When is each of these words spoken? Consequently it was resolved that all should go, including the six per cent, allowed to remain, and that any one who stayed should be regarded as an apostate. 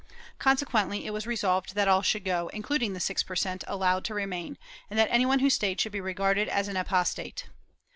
Consequently 0.39 1.05
it 1.05 1.11
was 1.13 1.27
resolved 1.27 1.75
that 1.75 1.87
all 1.87 2.01
should 2.01 2.23
go, 2.25 2.47
including 2.47 2.93
the 2.93 2.99
six 2.99 3.21
per 3.21 3.35
cent, 3.35 3.63
allowed 3.67 4.03
to 4.05 4.15
remain, 4.15 4.57
and 4.89 4.97
that 4.97 5.09
any 5.11 5.27
one 5.27 5.37
who 5.41 5.49
stayed 5.51 5.79
should 5.79 5.91
be 5.91 6.01
regarded 6.01 6.49
as 6.49 6.67
an 6.67 6.75
apostate. 6.75 7.45